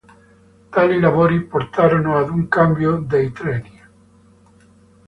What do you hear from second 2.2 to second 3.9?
un cambio dei treni.